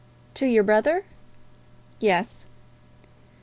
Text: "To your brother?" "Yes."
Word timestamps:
"To 0.33 0.47
your 0.47 0.63
brother?" 0.63 1.05
"Yes." 1.99 2.47